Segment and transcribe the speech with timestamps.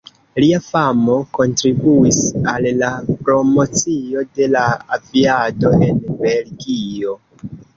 [0.43, 2.17] Lia famo kontribuis
[2.53, 2.89] al la
[3.27, 4.65] promocio de la
[4.97, 7.17] aviado en Belgio.